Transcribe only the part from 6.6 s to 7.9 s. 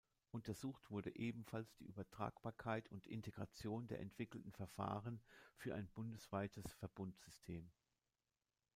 Verbundsystem.